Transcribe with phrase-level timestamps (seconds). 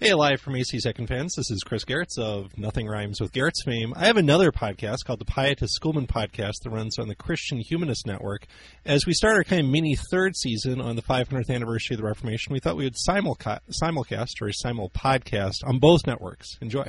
[0.00, 3.64] Hey, live from AC Second Fans, This is Chris Gerritz of Nothing Rhymes with Garrett's
[3.64, 3.92] fame.
[3.96, 8.06] I have another podcast called the Pietist Schoolman Podcast that runs on the Christian Humanist
[8.06, 8.46] Network.
[8.86, 12.06] As we start our kind of mini third season on the 500th anniversary of the
[12.06, 16.56] Reformation, we thought we would simulca- simulcast or simul podcast on both networks.
[16.62, 16.88] Enjoy.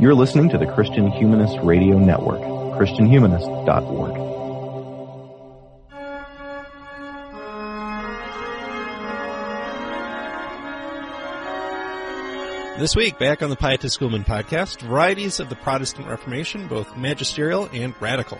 [0.00, 4.35] You're listening to the Christian Humanist Radio Network, ChristianHumanist.org.
[12.78, 17.70] This week, back on the Pietist Schoolman podcast, varieties of the Protestant Reformation, both magisterial
[17.72, 18.38] and radical.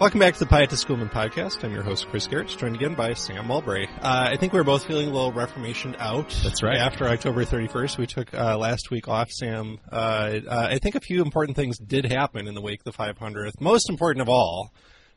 [0.00, 1.62] Welcome back to the Pietist Schoolman podcast.
[1.62, 3.86] I'm your host, Chris Gerritz, joined again by Sam Mulberry.
[4.00, 6.30] Uh, I think we are both feeling a little Reformation out.
[6.42, 6.78] That's right.
[6.78, 9.78] After October 31st, we took uh, last week off, Sam.
[9.92, 12.98] Uh, uh, I think a few important things did happen in the wake of the
[12.98, 13.60] 500th.
[13.60, 14.72] Most important of all,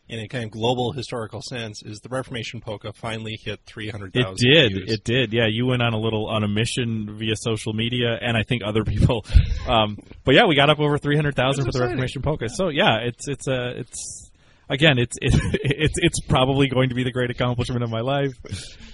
[0.09, 4.37] in a kind of global historical sense, is the Reformation polka finally hit 300,000 It
[4.53, 4.71] did.
[4.73, 4.91] views.
[4.91, 5.31] It did.
[5.31, 8.63] Yeah, you went on a little on a mission via social media, and I think
[8.65, 9.25] other people.
[9.65, 11.79] Um, but yeah, we got up over three hundred thousand for the.
[11.79, 12.49] Reformation polka.
[12.49, 14.29] So yeah, it's it's a it's.
[14.73, 18.31] Again, it's it, it's it's probably going to be the great accomplishment of my life.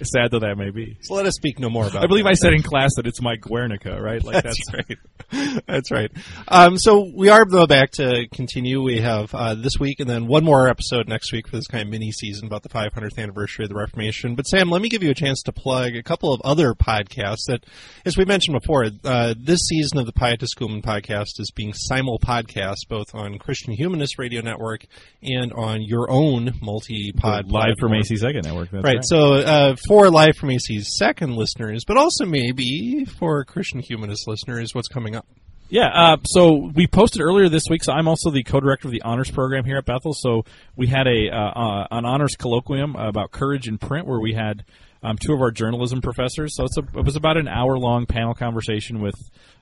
[0.02, 0.98] Sad though that may be.
[1.00, 2.04] So let us speak no more about it.
[2.04, 2.30] I believe that.
[2.30, 4.22] I said in class that it's my Guernica, right?
[4.22, 4.88] Like That's that's,
[5.32, 5.62] right.
[5.66, 6.10] That's right.
[6.48, 8.82] Um, so we are though back to continue.
[8.82, 11.84] We have uh, this week and then one more episode next week for this kind
[11.84, 14.34] of mini season about the 500th anniversary of the Reformation.
[14.34, 17.46] But Sam, let me give you a chance to plug a couple of other podcasts
[17.48, 17.64] that,
[18.04, 22.18] as we mentioned before, uh, this season of the Pietist Schoolman podcast is being simul
[22.18, 24.84] podcast both on Christian Humanist Radio Network
[25.22, 27.94] and on your own multi-pod live from.
[27.94, 28.72] AC Second Network.
[28.72, 29.04] Right, right.
[29.04, 34.74] so uh, for Live from AC's second listeners, but also maybe for Christian Humanist listeners,
[34.74, 35.26] what's coming up?
[35.68, 37.84] Yeah, uh, so we posted earlier this week.
[37.84, 40.12] So I'm also the co-director of the honors program here at Bethel.
[40.14, 40.44] So
[40.76, 44.64] we had a uh, uh, an honors colloquium about courage in print, where we had
[45.02, 46.56] um, two of our journalism professors.
[46.56, 49.14] So it's a, it was about an hour long panel conversation with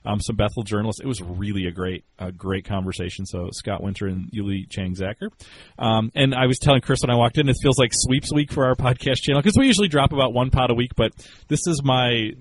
[0.05, 1.01] um, some Bethel journalists.
[1.01, 3.25] It was really a great a great conversation.
[3.25, 5.29] So Scott Winter and Yuli Chang Zacher.
[5.77, 8.51] Um, and I was telling Chris when I walked in, it feels like sweeps week
[8.51, 11.11] for our podcast channel because we usually drop about one pod a week, but
[11.47, 12.31] this is my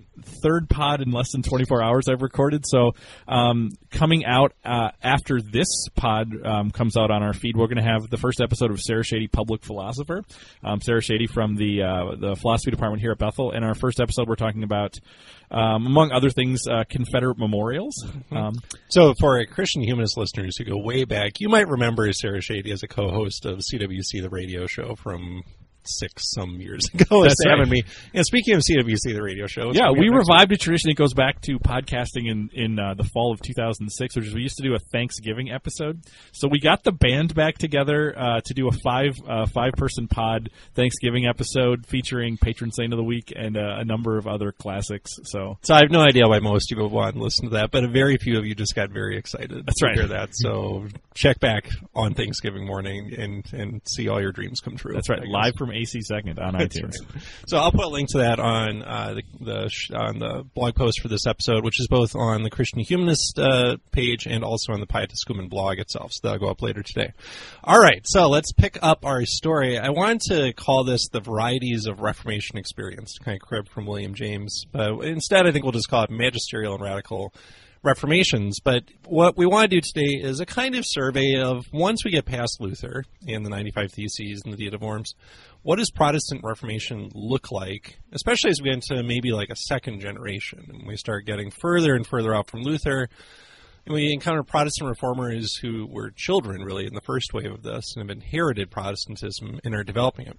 [0.42, 2.64] third pod in less than 24 hours I've recorded.
[2.66, 2.92] So
[3.26, 7.82] um, coming out uh, after this pod um, comes out on our feed, we're going
[7.82, 10.22] to have the first episode of Sarah Shady, Public Philosopher.
[10.62, 13.52] Um, Sarah Shady from the uh, the philosophy department here at Bethel.
[13.52, 14.98] In our first episode, we're talking about,
[15.50, 17.94] um, among other things, uh, Confederate memorials.
[18.31, 18.54] Um,
[18.88, 22.82] So, for Christian Humanist listeners who go way back, you might remember Sarah Shady as
[22.82, 25.42] a co-host of CWC, the radio show from
[25.84, 27.22] six some years ago.
[27.22, 27.60] That's right.
[27.60, 27.82] and me.
[28.14, 31.40] And speaking of CWC, the radio show, yeah, we revived a tradition that goes back
[31.42, 34.74] to podcasting in in uh, the fall of 2006, which is we used to do
[34.74, 36.02] a Thanksgiving episode.
[36.32, 40.08] So we got the band back together uh, to do a five uh, five person
[40.08, 44.52] pod Thanksgiving episode featuring patron saint of the week and uh, a number of other
[44.52, 45.12] classics.
[45.24, 47.54] So So I have no idea why most of you would want to listen to
[47.56, 49.94] that, but a very few of you just got very excited That's to right.
[49.94, 50.30] hear that.
[50.32, 54.94] So check back on Thanksgiving morning and, and see all your dreams come true.
[54.94, 56.94] that's right, live from AC Second on iTunes.
[57.14, 57.22] right.
[57.46, 60.74] So I'll put a link to that on uh, the, the sh- on the blog
[60.74, 64.72] post for this episode, which is both on the Christian Humanist uh, page and also
[64.72, 66.12] on the Pietist Schoolman blog itself.
[66.12, 67.12] So that'll go up later today.
[67.64, 69.78] All right, so let's pick up our story.
[69.78, 74.14] I wanted to call this the varieties of Reformation experience, kind of crib from William
[74.14, 77.32] James, but instead I think we'll just call it magisterial and radical
[77.82, 78.60] reformations.
[78.60, 82.10] But what we want to do today is a kind of survey of once we
[82.10, 85.14] get past Luther and the 95 Theses and the Diet of Worms,
[85.62, 90.00] what does Protestant Reformation look like, especially as we get into maybe like a second
[90.00, 93.08] generation and we start getting further and further out from Luther.
[93.86, 97.94] And we encounter Protestant reformers who were children, really, in the first wave of this
[97.96, 100.38] and have inherited Protestantism and are developing it.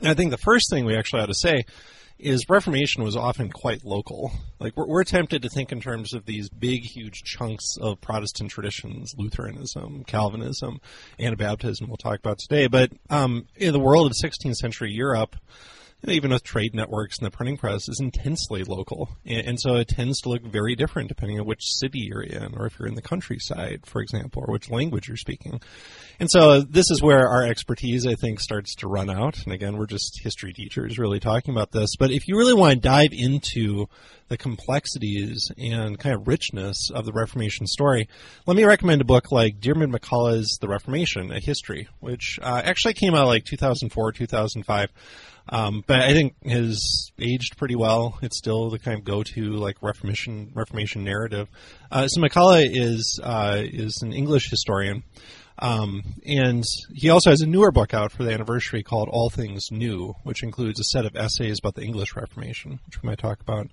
[0.00, 1.64] And I think the first thing we actually ought to say
[2.18, 4.32] is Reformation was often quite local.
[4.60, 8.50] Like we're, we're tempted to think in terms of these big, huge chunks of Protestant
[8.50, 10.80] traditions, Lutheranism, Calvinism,
[11.18, 11.88] Anabaptism.
[11.88, 12.66] We'll talk about today.
[12.66, 15.36] But um, in the world of 16th century Europe,
[16.06, 19.76] know, even with trade networks and the printing press, is intensely local, and, and so
[19.76, 22.88] it tends to look very different depending on which city you're in, or if you're
[22.88, 25.60] in the countryside, for example, or which language you're speaking.
[26.20, 29.44] And so this is where our expertise, I think, starts to run out.
[29.44, 31.96] And again, we're just history teachers really talking about this.
[31.96, 33.88] But if you really want to dive into
[34.28, 38.08] the complexities and kind of richness of the Reformation story,
[38.46, 42.94] let me recommend a book like Diarmaid MacCulloch's The Reformation, A History, which uh, actually
[42.94, 44.90] came out like 2004, 2005.
[45.50, 48.18] Um, but I think has aged pretty well.
[48.22, 51.48] It's still the kind of go-to like Reformation Reformation narrative.
[51.90, 55.02] Uh, so MacCulloch is uh, is an English historian,
[55.58, 59.70] um, and he also has a newer book out for the anniversary called All Things
[59.70, 63.40] New, which includes a set of essays about the English Reformation, which we might talk
[63.40, 63.68] about.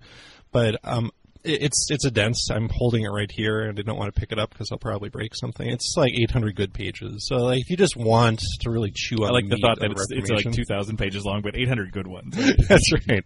[0.52, 1.12] But um,
[1.44, 2.50] it's it's a dense.
[2.52, 4.78] I'm holding it right here, and I don't want to pick it up because I'll
[4.78, 5.68] probably break something.
[5.68, 7.28] It's like 800 good pages.
[7.28, 9.80] So like, if you just want to really chew on, I like the, the, thought
[9.80, 12.36] that it's, it's like 2,000 pages long, but 800 good ones.
[12.68, 13.26] That's right.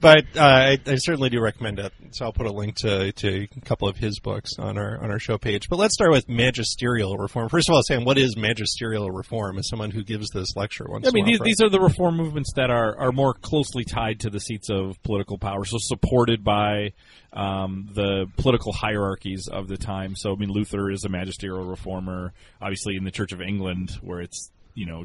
[0.00, 1.92] But uh, I, I certainly do recommend it.
[2.12, 5.10] So I'll put a link to, to a couple of his books on our on
[5.10, 5.68] our show page.
[5.68, 7.48] But let's start with magisterial reform.
[7.48, 9.58] First of all, Sam, what is magisterial reform?
[9.58, 12.52] As someone who gives this lecture once, I mean, these, these are the reform movements
[12.56, 16.92] that are, are more closely tied to the seats of political power, so supported by
[17.32, 20.16] um, the political hierarchies of the time.
[20.16, 24.20] So, I mean, Luther is a magisterial reformer, obviously in the Church of England, where
[24.20, 25.04] it's you know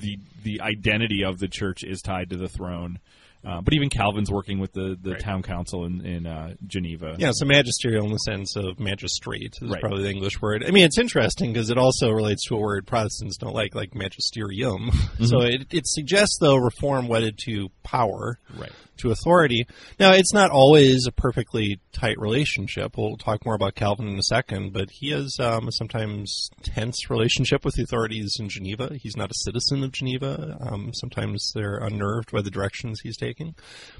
[0.00, 2.98] the the identity of the church is tied to the throne.
[3.44, 7.14] Uh, but even Calvin's working with the, the town council in, in uh, Geneva.
[7.16, 9.80] Yeah, so magisterial in the sense of magistrate is Right.
[9.80, 10.64] probably the English word.
[10.66, 13.94] I mean, it's interesting because it also relates to a word Protestants don't like, like
[13.94, 14.90] magisterium.
[15.24, 18.72] So it, it suggests, though, reform wedded to power, Right.
[18.98, 19.66] To authority.
[19.98, 22.96] Now, it's not always a perfectly tight relationship.
[22.96, 27.10] We'll talk more about Calvin in a second, but he has um, a sometimes tense
[27.10, 28.94] relationship with the authorities in Geneva.
[28.94, 30.58] He's not a citizen of Geneva.
[30.60, 33.54] Um, sometimes they're unnerved by the directions he's taking.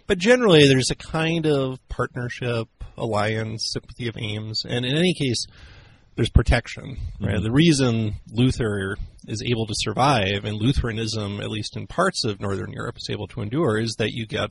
[0.07, 5.47] But generally, there's a kind of partnership, alliance, sympathy of aims, and in any case,
[6.17, 6.97] there's protection.
[7.21, 7.43] Right?
[7.43, 8.97] The reason Luther
[9.27, 13.27] is able to survive, and Lutheranism, at least in parts of Northern Europe, is able
[13.29, 14.51] to endure, is that you get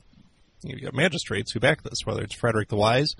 [0.66, 3.14] you get magistrates who back this, whether it's Frederick the Wise.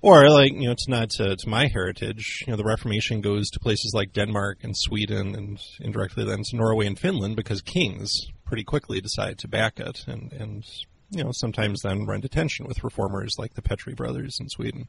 [0.00, 2.44] Or like you know, it's not to, to my heritage.
[2.46, 6.56] You know, the Reformation goes to places like Denmark and Sweden, and indirectly then to
[6.56, 8.12] Norway and Finland because kings
[8.44, 10.64] pretty quickly decide to back it, and and
[11.10, 14.88] you know sometimes then run to tension with reformers like the Petri brothers in Sweden.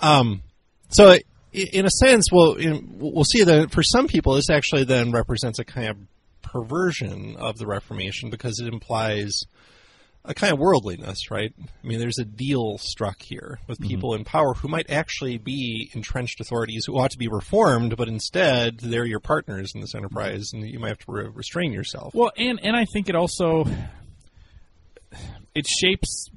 [0.00, 0.42] Um,
[0.88, 1.18] so
[1.52, 5.58] in a sense, well, in, we'll see that for some people, this actually then represents
[5.58, 5.96] a kind of
[6.42, 9.42] perversion of the Reformation because it implies
[10.24, 11.52] a kind of worldliness, right?
[11.58, 15.90] I mean, there's a deal struck here with people in power who might actually be
[15.94, 20.50] entrenched authorities who ought to be reformed, but instead they're your partners in this enterprise,
[20.52, 22.14] and you might have to re- restrain yourself.
[22.14, 23.64] Well, and and I think it also
[25.54, 26.30] it shapes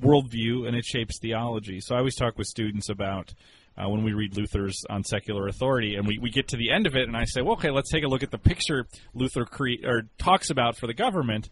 [0.00, 1.80] worldview and it shapes theology.
[1.80, 3.32] So I always talk with students about
[3.76, 6.86] uh, when we read Luther's on secular authority, and we, we get to the end
[6.86, 9.46] of it, and I say, well, okay, let's take a look at the picture Luther
[9.46, 11.48] cre- or talks about for the government.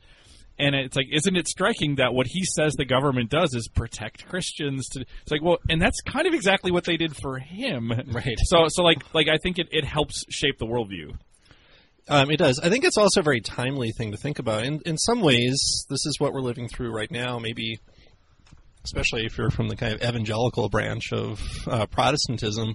[0.60, 4.26] And it's like, isn't it striking that what he says the government does is protect
[4.26, 4.88] Christians?
[4.90, 8.36] To it's like, well, and that's kind of exactly what they did for him, Right.
[8.44, 11.16] So, so like, like I think it, it helps shape the worldview.
[12.08, 12.58] Um, it does.
[12.62, 14.64] I think it's also a very timely thing to think about.
[14.64, 17.38] In in some ways, this is what we're living through right now.
[17.38, 17.78] Maybe,
[18.84, 22.74] especially if you're from the kind of evangelical branch of uh, Protestantism.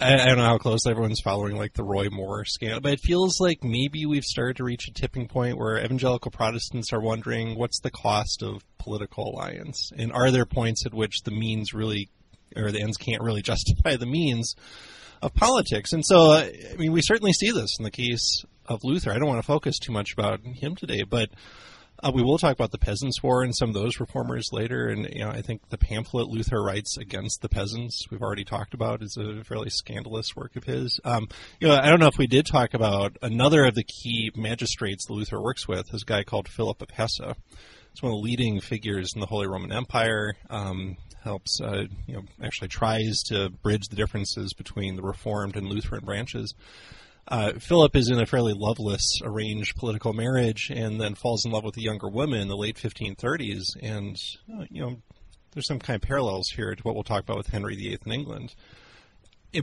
[0.00, 3.00] I, I don't know how close everyone's following like the Roy Moore scandal, but it
[3.00, 7.58] feels like maybe we've started to reach a tipping point where evangelical Protestants are wondering
[7.58, 12.08] what's the cost of political alliance, and are there points at which the means really,
[12.56, 14.54] or the ends can't really justify the means
[15.22, 15.92] of politics.
[15.92, 19.12] And so, uh, I mean, we certainly see this in the case of Luther.
[19.12, 21.28] I don't want to focus too much about him today, but
[22.02, 24.88] uh, we will talk about the Peasants' War and some of those reformers later.
[24.88, 28.74] And you know, I think the pamphlet Luther writes against the peasants, we've already talked
[28.74, 31.00] about, is a fairly scandalous work of his.
[31.04, 31.28] Um,
[31.60, 35.08] you know, I don't know if we did talk about another of the key magistrates
[35.10, 37.20] Luther works with, is a guy called Philip of Hesse.
[37.20, 40.34] He's one of the leading figures in the Holy Roman Empire.
[40.48, 45.66] Um, helps, uh, you know, actually tries to bridge the differences between the Reformed and
[45.66, 46.54] Lutheran branches.
[47.30, 51.62] Uh, Philip is in a fairly loveless arranged political marriage, and then falls in love
[51.62, 53.62] with a younger woman in the late 1530s.
[53.80, 54.16] And
[54.52, 54.96] uh, you know,
[55.52, 58.12] there's some kind of parallels here to what we'll talk about with Henry VIII in
[58.12, 58.54] England.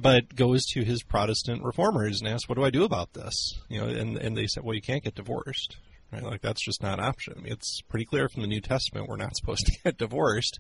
[0.02, 3.82] But goes to his Protestant reformers and asks, "What do I do about this?" You
[3.82, 5.78] know, and and they said, "Well, you can't get divorced."
[6.12, 6.24] Right?
[6.24, 7.44] Like that's just not an option.
[7.46, 10.60] It's pretty clear from the New Testament we're not supposed to get divorced.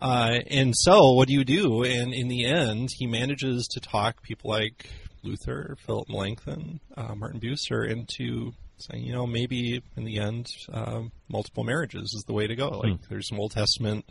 [0.00, 1.84] Uh, and so, what do you do?
[1.84, 4.88] And in the end, he manages to talk people like
[5.24, 11.12] Luther, Philip Melanchthon, uh, Martin Bucer into saying, you know, maybe in the end, um,
[11.28, 12.70] multiple marriages is the way to go.
[12.70, 14.04] Like, there's some Old Testament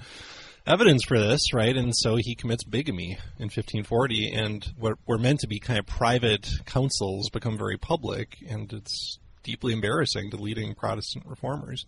[0.65, 1.75] evidence for this, right?
[1.75, 5.85] And so he commits bigamy in 1540, and what were meant to be kind of
[5.85, 11.85] private councils become very public, and it's deeply embarrassing to leading Protestant reformers.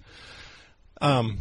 [1.02, 1.38] Um,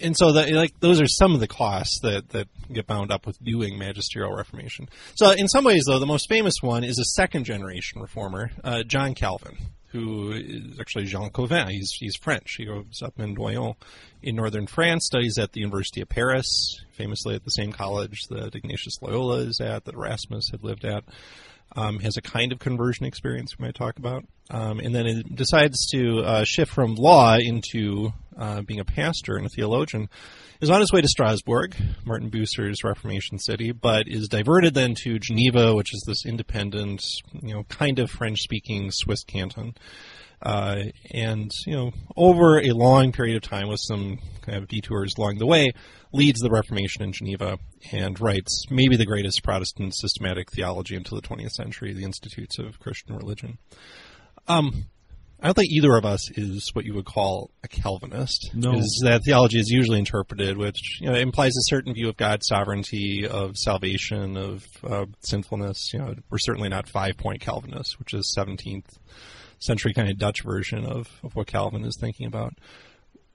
[0.00, 3.42] and so like those are some of the costs that that get bound up with
[3.42, 4.88] doing magisterial reformation.
[5.14, 8.82] So in some ways, though, the most famous one is a second generation reformer, uh,
[8.82, 9.56] John Calvin,
[9.88, 11.68] who is actually Jean Cauvin.
[11.68, 12.54] He's he's French.
[12.56, 13.74] He grows up in Noyon,
[14.22, 15.06] in northern France.
[15.06, 16.46] Studies at the University of Paris,
[16.92, 21.04] famously at the same college that Ignatius Loyola is at, that Erasmus had lived at.
[21.76, 25.34] Um, has a kind of conversion experience we might talk about, um, and then it
[25.34, 30.08] decides to uh, shift from law into uh, being a pastor and a theologian.
[30.60, 35.18] Is on his way to Strasbourg, Martin Bucer's Reformation city, but is diverted then to
[35.18, 37.02] Geneva, which is this independent,
[37.42, 39.74] you know, kind of French-speaking Swiss canton.
[40.44, 45.14] Uh, and you know, over a long period of time, with some kind of detours
[45.16, 45.72] along the way,
[46.12, 47.58] leads the Reformation in Geneva
[47.92, 52.78] and writes maybe the greatest Protestant systematic theology until the 20th century, the Institutes of
[52.78, 53.56] Christian Religion.
[54.46, 54.84] Um,
[55.40, 58.50] I don't think either of us is what you would call a Calvinist.
[58.54, 58.74] No.
[58.74, 62.46] Is that theology is usually interpreted, which you know, implies a certain view of God's
[62.46, 65.90] sovereignty, of salvation, of uh, sinfulness.
[65.92, 68.86] You know, we're certainly not five point Calvinists, which is 17th
[69.58, 72.54] century kind of Dutch version of, of what Calvin is thinking about.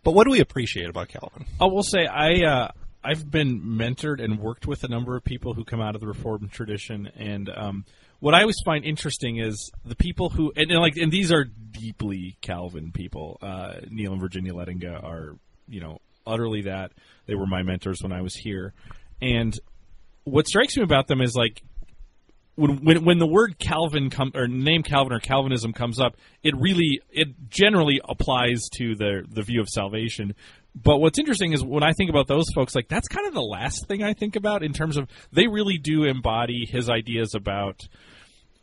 [0.03, 1.45] But what do we appreciate about Calvin?
[1.59, 2.71] I will say I uh,
[3.03, 6.07] I've been mentored and worked with a number of people who come out of the
[6.07, 7.85] Reformed tradition, and um,
[8.19, 11.45] what I always find interesting is the people who and, and like and these are
[11.45, 13.37] deeply Calvin people.
[13.41, 15.35] Uh, Neil and Virginia Lettinga are
[15.67, 16.91] you know utterly that.
[17.25, 18.73] They were my mentors when I was here,
[19.21, 19.57] and
[20.23, 21.61] what strikes me about them is like
[22.59, 26.53] when when when the word Calvin come or name Calvin or Calvinism comes up, it
[26.57, 30.35] really it generally applies to the the view of salvation.
[30.75, 33.41] But what's interesting is when I think about those folks, like that's kind of the
[33.41, 37.81] last thing I think about in terms of they really do embody his ideas about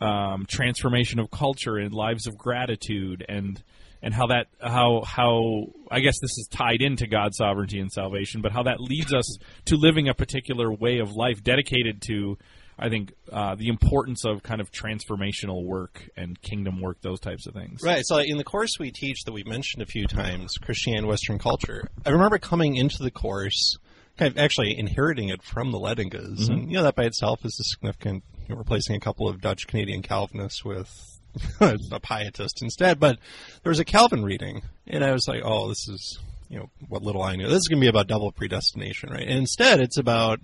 [0.00, 3.62] um, transformation of culture and lives of gratitude and
[4.03, 8.43] and how that how how I guess this is tied into God's sovereignty and salvation,
[8.43, 12.38] but how that leads us to living a particular way of life dedicated to
[12.78, 17.47] I think uh, the importance of kind of transformational work and kingdom work, those types
[17.47, 17.83] of things.
[17.83, 18.02] Right.
[18.04, 21.38] So in the course we teach that we mentioned a few times, Christianity and Western
[21.38, 23.78] culture, I remember coming into the course,
[24.18, 26.40] kind of actually inheriting it from the Lettingas.
[26.40, 26.52] Mm-hmm.
[26.52, 29.40] And, you know, that by itself is a significant, you know, replacing a couple of
[29.40, 31.18] Dutch Canadian Calvinists with
[31.61, 33.00] a pietist instead.
[33.00, 33.18] But
[33.62, 36.18] there was a Calvin reading, and I was like, oh, this is,
[36.50, 37.49] you know, what little I knew.
[37.49, 39.26] This is going to be about double predestination, right?
[39.26, 40.40] And instead, it's about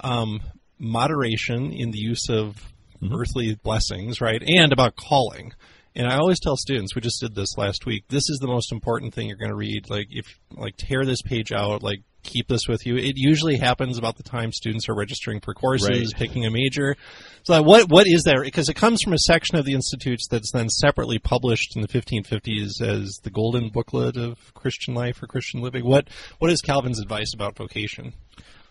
[0.00, 0.40] um,
[0.78, 2.56] moderation in the use of
[3.02, 3.14] mm-hmm.
[3.14, 4.42] earthly blessings, right?
[4.46, 5.52] And about calling.
[5.94, 8.04] And I always tell students, we just did this last week.
[8.08, 9.88] This is the most important thing you're going to read.
[9.88, 12.96] Like, if like tear this page out, like keep this with you.
[12.96, 16.14] It usually happens about the time students are registering for courses, Right.
[16.14, 16.96] picking a major.
[17.44, 18.42] So, what what is there?
[18.42, 21.88] Because it comes from a section of the institutes that's then separately published in the
[21.88, 25.86] 1550s as the Golden Booklet of Christian Life or Christian Living.
[25.86, 28.12] What what is Calvin's advice about vocation?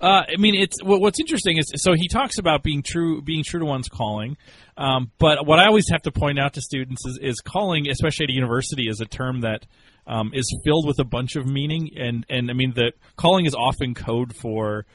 [0.01, 3.43] Uh, I mean, it's what, what's interesting is so he talks about being true, being
[3.45, 4.37] true to one's calling.
[4.77, 8.25] Um, but what I always have to point out to students is, is calling, especially
[8.25, 9.65] at a university, is a term that
[10.05, 11.91] um, is filled with a bunch of meaning.
[11.97, 14.85] And and I mean, the calling is often code for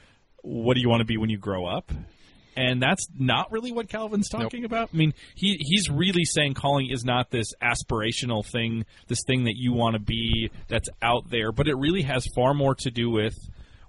[0.43, 1.91] what do you want to be when you grow up.
[2.55, 4.89] And that's not really what Calvin's talking about.
[4.93, 9.55] I mean, he he's really saying calling is not this aspirational thing, this thing that
[9.55, 13.09] you want to be that's out there, but it really has far more to do
[13.09, 13.35] with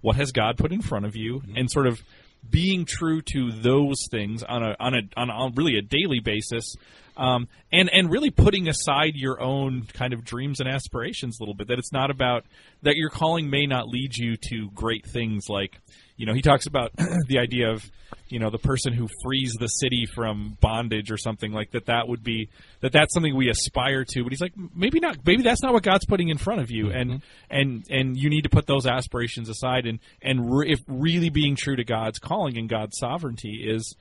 [0.03, 2.03] what has God put in front of you and sort of
[2.49, 6.21] being true to those things on a on a on, a, on really a daily
[6.21, 6.75] basis
[7.17, 11.55] um, and and really putting aside your own kind of dreams and aspirations a little
[11.55, 12.45] bit that it's not about
[12.83, 15.79] that your calling may not lead you to great things like
[16.17, 16.93] you know he talks about
[17.29, 17.91] the idea of
[18.29, 22.09] you know the person who frees the city from bondage or something like that that
[22.09, 22.49] would be
[22.81, 24.23] that that's something we aspire to.
[24.23, 26.91] But he's like maybe not maybe that's not what god's putting in front of you.
[26.91, 27.21] And mm-hmm.
[27.51, 29.87] and and you need to put those aspirations aside.
[29.87, 33.95] And and re- if really being true to god's calling and god's sovereignty is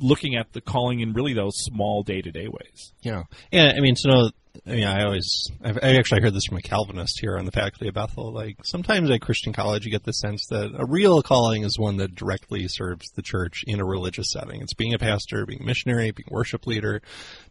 [0.00, 2.92] looking at the calling in really those small day-to-day ways.
[3.02, 3.72] Yeah, yeah.
[3.76, 4.30] I mean, to know,
[4.66, 7.52] I mean, I always, I've, I actually heard this from a Calvinist here on the
[7.52, 8.32] faculty of Bethel.
[8.32, 11.96] Like, sometimes at Christian college, you get the sense that a real calling is one
[11.98, 14.60] that directly serves the church in a religious setting.
[14.60, 17.02] It's being a pastor, being a missionary, being worship leader,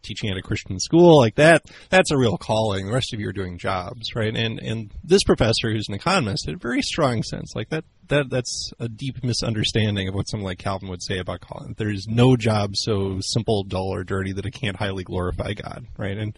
[0.02, 1.64] teaching at a Christian school, like that.
[1.90, 2.86] That's a real calling.
[2.86, 4.34] The rest of you are doing jobs, right?
[4.36, 7.84] And and this professor, who's an economist, had a very strong sense, like that.
[8.08, 11.74] That that's a deep misunderstanding of what someone like Calvin would say about calling.
[11.76, 16.16] There's no job so simple, dull, or dirty that it can't highly glorify God, right?
[16.16, 16.34] And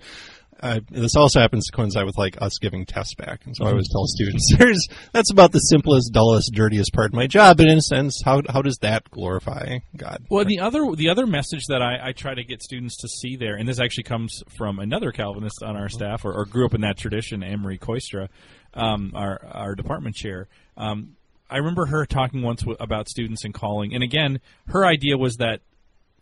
[0.63, 3.71] uh, this also happens to coincide with like us giving tests back, and so I
[3.71, 7.67] always tell students, "There's that's about the simplest, dullest, dirtiest part of my job." But
[7.67, 10.25] in a sense, how how does that glorify God?
[10.31, 13.37] Well, the other the other message that I, I try to get students to see
[13.37, 16.75] there, and this actually comes from another Calvinist on our staff, or, or grew up
[16.75, 18.29] in that tradition, Anne-Marie Kooistra,
[18.75, 20.49] um, our our department chair.
[20.77, 21.17] Um,
[21.49, 25.37] I remember her talking once w- about students and calling, and again, her idea was
[25.37, 25.61] that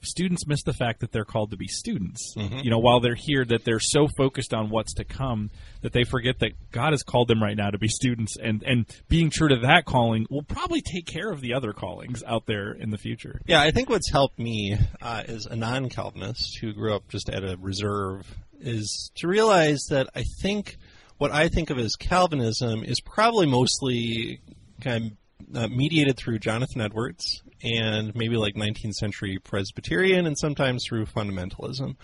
[0.01, 2.35] students miss the fact that they're called to be students.
[2.63, 5.51] You know, while they're here, that they're so focused on what's to come
[5.83, 8.87] that they forget that God has called them right now to be students, and and
[9.09, 12.73] being true to that calling will probably take care of the other callings out there
[12.73, 13.41] in the future.
[13.47, 17.29] Yeah, I think what's helped me uh, as a non Calvinist who grew up just
[17.29, 20.79] at a reserve is to realize that I think
[21.19, 24.41] what I think of as Calvinism is probably mostly
[24.81, 25.17] kind
[25.55, 31.07] of uh, mediated through Jonathan Edwards and maybe like 19th century Presbyterian and sometimes through
[31.07, 31.97] fundamentalism.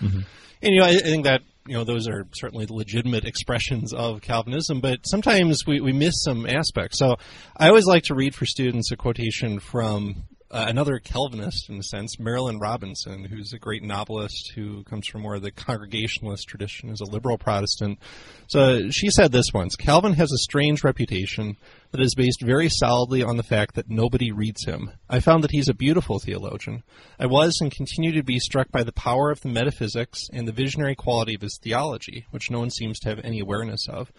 [0.63, 4.21] And, you know, I, I think that, you know, those are certainly legitimate expressions of
[4.21, 6.99] Calvinism, but sometimes we, we miss some aspects.
[6.99, 7.17] So
[7.57, 11.83] I always like to read for students a quotation from uh, another Calvinist, in a
[11.83, 16.91] sense, Marilynne Robinson, who's a great novelist who comes from more of the Congregationalist tradition,
[16.91, 17.99] is a liberal Protestant.
[18.47, 21.57] So she said this once Calvin has a strange reputation
[21.91, 24.93] that is based very solidly on the fact that nobody reads him.
[25.11, 26.85] I found that he's a beautiful theologian.
[27.19, 30.53] I was and continue to be struck by the power of the metaphysics and the
[30.53, 34.13] visionary quality of his theology, which no one seems to have any awareness of.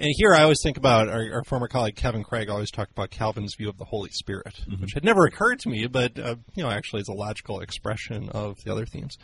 [0.00, 3.10] And here I always think about our, our former colleague Kevin Craig always talked about
[3.10, 6.64] Calvin's view of the Holy Spirit, which had never occurred to me, but uh, you
[6.64, 9.16] know actually is a logical expression of the other themes.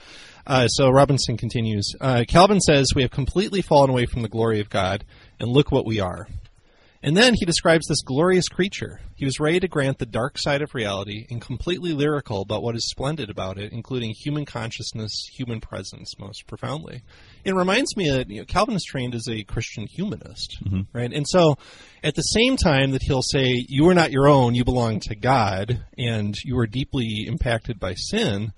[0.47, 1.93] Uh, so Robinson continues.
[2.01, 5.05] Uh, Calvin says we have completely fallen away from the glory of God,
[5.41, 6.29] and look what we are.
[7.03, 9.01] And then he describes this glorious creature.
[9.17, 12.77] He was ready to grant the dark side of reality and completely lyrical about what
[12.77, 17.03] is splendid about it, including human consciousness, human presence, most profoundly.
[17.45, 20.83] It reminds me that you know, Calvin is trained as a Christian humanist, mm-hmm.
[20.93, 21.13] right?
[21.13, 21.57] And so,
[22.03, 25.15] at the same time that he'll say, "You are not your own; you belong to
[25.15, 28.53] God, and you are deeply impacted by sin."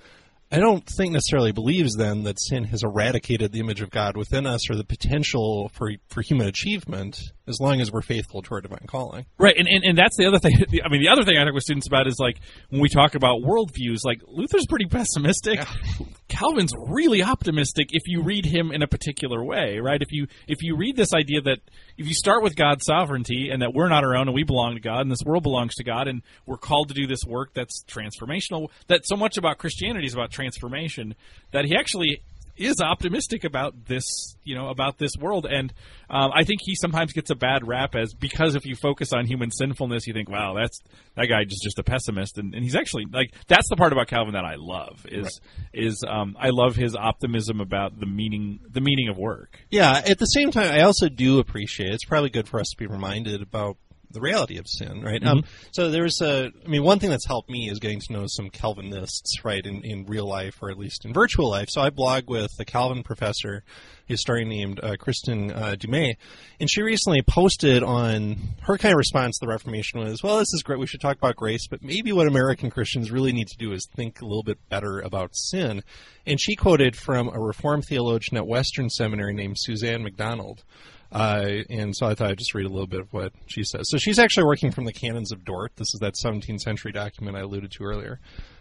[0.52, 4.46] I don't think necessarily believes then that sin has eradicated the image of God within
[4.46, 8.60] us or the potential for for human achievement as long as we're faithful to our
[8.60, 9.26] divine calling.
[9.38, 10.52] Right, and, and, and that's the other thing.
[10.84, 12.38] I mean, the other thing I talk with students about is like
[12.70, 15.60] when we talk about worldviews, like Luther's pretty pessimistic.
[16.28, 20.00] Calvin's really optimistic if you read him in a particular way, right?
[20.00, 21.58] If you if you read this idea that
[21.98, 24.74] if you start with God's sovereignty and that we're not our own and we belong
[24.74, 27.52] to God and this world belongs to God and we're called to do this work
[27.54, 31.14] that's transformational, that so much about Christianity is about transformation
[31.52, 32.22] that he actually
[32.56, 35.72] is optimistic about this, you know, about this world, and
[36.10, 39.26] um, I think he sometimes gets a bad rap as because if you focus on
[39.26, 40.78] human sinfulness, you think, wow, that's
[41.16, 44.08] that guy just just a pessimist, and, and he's actually like that's the part about
[44.08, 45.40] Calvin that I love is
[45.72, 49.58] is um, I love his optimism about the meaning the meaning of work.
[49.70, 52.76] Yeah, at the same time, I also do appreciate it's probably good for us to
[52.76, 53.76] be reminded about
[54.12, 55.24] the reality of sin, right?
[55.24, 58.26] Um, so there's a, I mean, one thing that's helped me is getting to know
[58.26, 61.68] some Calvinists, right, in, in real life or at least in virtual life.
[61.70, 63.62] So I blog with a Calvin professor,
[64.08, 66.14] a historian named uh, Kristin uh, Du Mez,
[66.60, 70.52] and she recently posted on her kind of response to the Reformation was, well, this
[70.52, 73.58] is great, we should talk about grace, but maybe what American Christians really need to
[73.58, 75.82] do is think a little bit better about sin.
[76.26, 80.64] And she quoted from a Reformed theologian at Western Seminary named Suzanne McDonald.
[81.12, 83.90] Uh, and so I thought I'd just read a little bit of what she says.
[83.90, 85.72] So she's actually working from the Canons of Dort.
[85.76, 88.18] This is that 17th century document I alluded to earlier.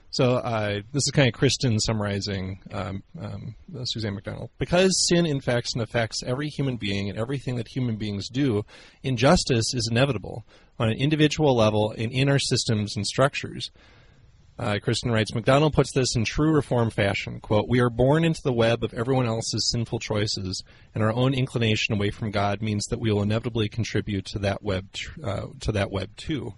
[0.09, 4.49] So uh, this is kind of Kristin summarizing um, um, uh, Suzanne McDonald.
[4.57, 8.65] Because sin infects and affects every human being and everything that human beings do,
[9.03, 10.45] injustice is inevitable
[10.77, 13.71] on an individual level and in our systems and structures.
[14.61, 17.39] Uh, Kristin writes, McDonald puts this in true reform fashion.
[17.39, 21.33] Quote, We are born into the web of everyone else's sinful choices, and our own
[21.33, 25.47] inclination away from God means that we will inevitably contribute to that web, tr- uh,
[25.61, 26.53] to that web too.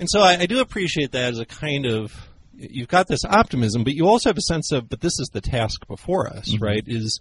[0.00, 2.12] And so I, I do appreciate that as a kind of,
[2.52, 5.40] you've got this optimism, but you also have a sense of, but this is the
[5.40, 6.82] task before us, right?
[6.84, 7.20] Is,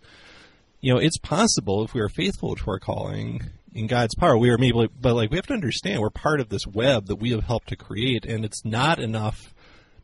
[0.81, 3.43] you know, it's possible if we are faithful to our calling
[3.75, 6.49] in God's power, we are able, but like we have to understand we're part of
[6.49, 9.53] this web that we have helped to create, and it's not enough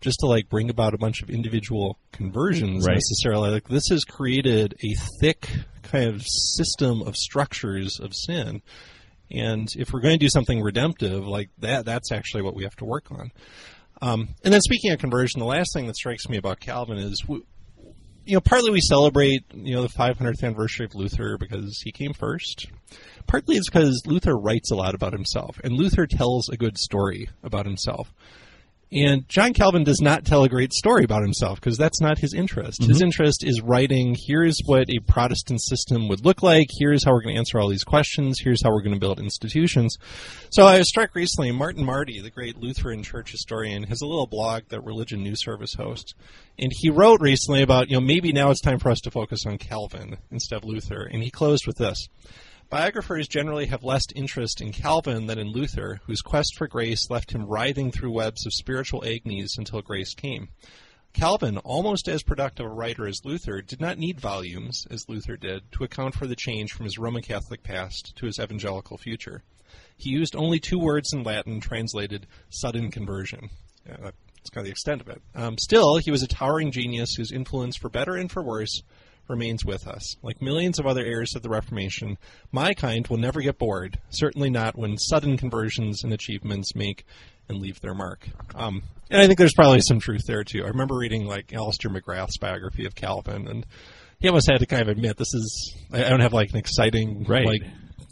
[0.05, 2.93] just to like bring about a bunch of individual conversions Right.
[2.93, 3.49] necessarily.
[3.49, 5.49] Like this has created a thick
[5.83, 8.61] kind of system of structures of sin.
[9.31, 12.75] And if we're going to do something redemptive like that, that's actually what we have
[12.77, 13.31] to work on.
[14.01, 17.19] Um, and then speaking of conversion, the last thing that strikes me about Calvin is,
[17.21, 17.43] w-
[18.25, 22.13] you know, partly we celebrate, you know, the 500th anniversary of Luther because he came
[22.13, 22.67] first.
[23.25, 27.29] Partly it's because Luther writes a lot about himself, and Luther tells a good story
[27.43, 28.13] about himself.
[28.91, 32.33] And John Calvin does not tell a great story about himself because that's not his
[32.33, 32.83] interest.
[32.83, 33.05] His mm-hmm.
[33.05, 37.35] interest is writing, here's what a Protestant system would look like, here's how we're going
[37.35, 39.97] to answer all these questions, here's how we're going to build institutions.
[40.51, 44.27] So I was struck recently, Martin Marty, the great Lutheran church historian, has a little
[44.27, 46.13] blog that Religion News Service hosts.
[46.59, 49.45] And he wrote recently about, you know, maybe now it's time for us to focus
[49.45, 51.03] on Calvin instead of Luther.
[51.11, 52.07] And he closed with this.
[52.69, 57.31] Biographers generally have less interest in Calvin than in Luther, whose quest for grace left
[57.31, 60.49] him writhing through webs of spiritual agonies until grace came.
[61.13, 65.71] Calvin, almost as productive a writer as Luther, did not need volumes, as Luther did,
[65.71, 69.43] to account for the change from his Roman Catholic past to his evangelical future.
[69.95, 73.49] He used only two words in Latin translated sudden conversion.
[73.87, 75.21] Yeah, that's kind of the extent of it.
[75.33, 78.81] Um, still, he was a towering genius whose influence, for better and for worse,
[79.27, 80.15] remains with us.
[80.21, 82.17] Like millions of other heirs of the Reformation,
[82.51, 87.05] my kind will never get bored, certainly not when sudden conversions and achievements make
[87.47, 88.27] and leave their mark.
[88.55, 90.63] Um, and I think there's probably some truth there too.
[90.63, 93.65] I remember reading like Alister McGrath's biography of Calvin, and
[94.19, 97.23] he almost had to kind of admit this is I don't have like an exciting
[97.27, 97.45] Right.
[97.45, 97.61] like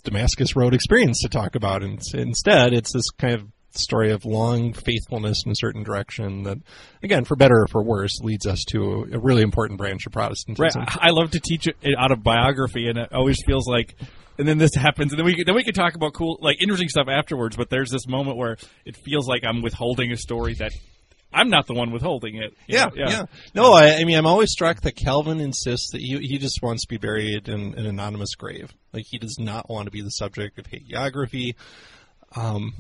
[0.04, 4.73] Damascus Road experience to talk about, and instead it's this kind of story of long
[4.73, 6.57] faithfulness in a certain direction that,
[7.01, 10.83] again, for better or for worse, leads us to a, really important branch of Protestantism.
[10.88, 13.95] I I love to teach it out of biography, and it always feels like,
[14.38, 16.89] and then this happens, and then we then we can talk about cool, like interesting
[16.89, 17.55] stuff afterwards.
[17.55, 20.71] But there's this moment where it feels like I'm withholding a story that
[21.33, 22.53] I'm not the one withholding it.
[22.67, 23.09] you Yeah, yeah,
[23.55, 26.83] No, I, I mean, I'm always struck that Calvin insists that he, he just wants
[26.83, 28.71] to be buried in an anonymous grave.
[28.93, 31.55] Like, he does not want to be the subject of hagiography.
[32.36, 32.73] Um,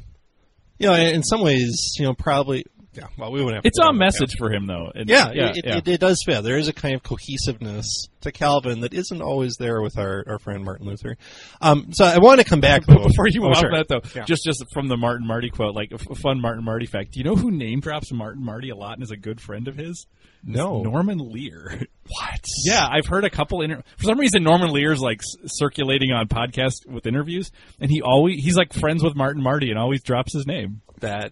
[0.79, 3.97] you know, in some ways, you know, probably, yeah, well, we wouldn't have It's on
[3.97, 4.91] message for him though.
[4.93, 5.77] And- Yeah, yeah, it, yeah.
[5.77, 6.43] It, it does fit.
[6.43, 10.39] There is a kind of cohesiveness to Calvin that isn't always there with our, our
[10.39, 11.17] friend Martin Luther.
[11.61, 13.03] Um, so I want to come back though.
[13.07, 13.71] Before you Oh, move on sure.
[13.71, 14.25] that, though, Yeah.
[14.25, 17.11] just just from the Martin Marty quote, like a fun Martin Marty fact.
[17.11, 19.67] Do you know who name drops Martin Marty a lot and is a good friend
[19.67, 20.05] of his?
[20.45, 20.81] No.
[20.83, 21.81] Norman Lear.
[22.07, 22.43] What?
[22.65, 23.61] Yeah, I've heard a couple.
[23.61, 28.43] Inter- For some reason, Norman Lear's like circulating on podcasts with interviews, and he always
[28.43, 30.81] he's like friends with Martin Marty and always drops his name.
[30.99, 31.31] that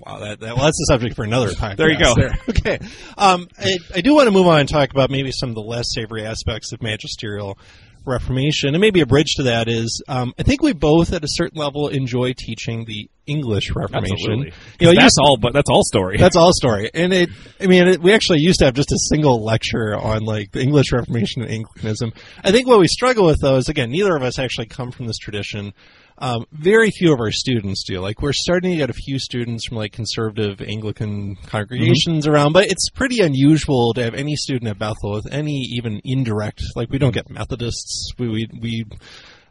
[0.00, 2.14] wow that, that well that's the subject for another podcast There you go.
[2.48, 2.78] okay
[3.18, 5.62] um, I, I do want to move on and talk about maybe some of the
[5.62, 7.58] less savory aspects of magisterial
[8.06, 11.28] reformation and maybe a bridge to that is um, i think we both at a
[11.28, 15.84] certain level enjoy teaching the english reformation you know, that's you- all, but that's all
[15.84, 16.16] story.
[16.16, 16.90] that's all story.
[16.94, 17.28] And it,
[17.60, 20.60] I mean, it, we actually used to have just a single lecture on like the
[20.62, 22.12] English Reformation and Anglicanism.
[22.42, 25.06] I think what we struggle with though is again, neither of us actually come from
[25.06, 25.72] this tradition.
[26.20, 27.98] Um, very few of our students do.
[28.00, 32.66] Like we're starting to get a few students from like conservative Anglican congregations around, but
[32.66, 36.62] it's pretty unusual to have any student at Bethel with any even indirect.
[36.76, 38.12] Like we don't get Methodists.
[38.18, 38.48] We we.
[38.60, 38.86] we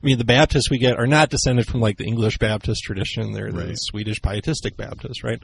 [0.02, 3.34] I mean, the Baptists we get are not descended from like the English Baptist tradition.
[3.34, 5.44] They're the Swedish Pietistic Baptists, right?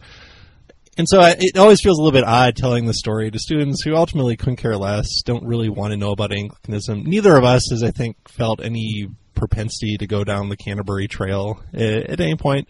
[0.97, 3.83] And so I, it always feels a little bit odd telling the story to students
[3.83, 7.03] who ultimately couldn't care less, don't really want to know about Anglicanism.
[7.03, 11.61] Neither of us has, I think, felt any propensity to go down the Canterbury Trail
[11.73, 12.69] at, at any point.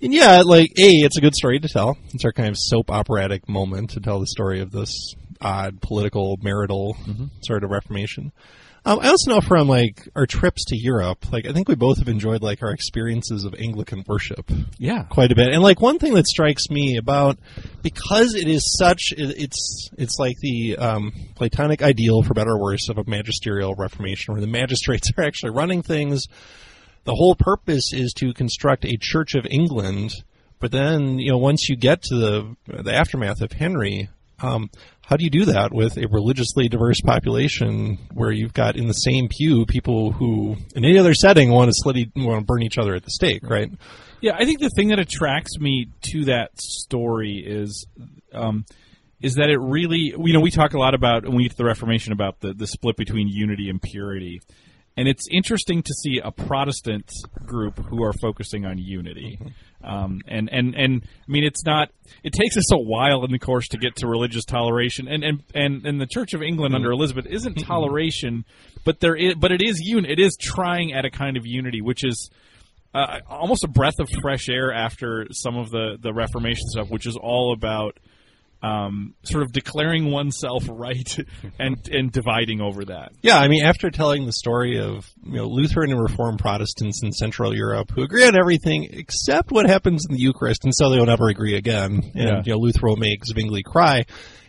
[0.00, 1.96] And yeah, like, A, it's a good story to tell.
[2.12, 6.38] It's our kind of soap operatic moment to tell the story of this odd political,
[6.42, 7.26] marital mm-hmm.
[7.42, 8.32] sort of reformation.
[8.84, 11.98] Um, I also know from like our trips to Europe, like I think we both
[11.98, 15.04] have enjoyed like our experiences of Anglican worship yeah.
[15.04, 15.52] quite a bit.
[15.52, 17.38] And like one thing that strikes me about
[17.82, 22.88] because it is such it's it's like the um, Platonic ideal for better or worse
[22.88, 26.26] of a magisterial reformation where the magistrates are actually running things.
[27.04, 30.12] The whole purpose is to construct a Church of England,
[30.58, 34.08] but then you know once you get to the the aftermath of Henry.
[34.42, 34.70] Um,
[35.04, 38.94] how do you do that with a religiously diverse population where you've got in the
[38.94, 42.78] same pew people who, in any other setting, want to slit, want to burn each
[42.78, 43.70] other at the stake, right?
[44.20, 47.86] Yeah, I think the thing that attracts me to that story is,
[48.32, 48.64] um,
[49.20, 51.56] is that it really, you know, we talk a lot about when we get to
[51.56, 54.40] the Reformation about the the split between unity and purity,
[54.96, 57.10] and it's interesting to see a Protestant
[57.46, 59.38] group who are focusing on unity.
[59.82, 61.88] Um, and, and, and I mean, it's not.
[62.22, 65.42] It takes us a while in the course to get to religious toleration, and and
[65.54, 68.44] and, and the Church of England under Elizabeth isn't toleration,
[68.84, 70.04] but there is, but it is un.
[70.04, 72.30] It is trying at a kind of unity, which is
[72.94, 77.06] uh, almost a breath of fresh air after some of the the Reformation stuff, which
[77.06, 77.98] is all about
[78.62, 81.16] um, sort of declaring oneself right
[81.58, 83.12] and and dividing over that.
[83.22, 87.12] Yeah, I mean, after telling the story of you know Lutheran and Reformed Protestants in
[87.12, 91.06] Central Europe who agree on everything except what happens in the Eucharist, and so they'll
[91.06, 92.42] never agree again, and Yeah.
[92.44, 94.04] you know Luther will make Zwingli cry.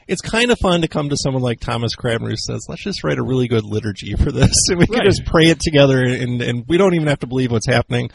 [0.05, 3.03] It's kind of fun to come to someone like Thomas Cranmer who says, "Let's just
[3.05, 5.05] write a really good liturgy for this, and we can Right.
[5.05, 8.11] just pray it together, and and we don't even have to believe what's happening."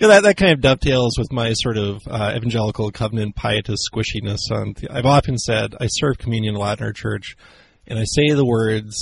[0.00, 3.86] You know, that, that kind of dovetails with my sort of uh, evangelical covenant pietist
[3.92, 4.38] squishiness.
[4.50, 7.36] On I've often said I serve communion a lot in our church,
[7.86, 8.94] and I say the words,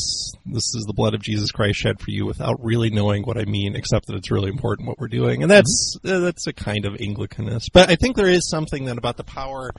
[0.45, 3.45] "This is the blood of Jesus Christ shed for you," without really knowing what I
[3.45, 6.85] mean, except that it's really important what we're doing, and that's uh, that's a kind
[6.85, 7.67] of Anglicanist.
[7.73, 9.71] But I think there is something then about the power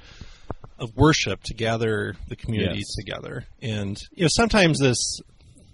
[0.78, 2.96] of worship to gather the community Yes.
[2.98, 5.20] together, and you know sometimes this.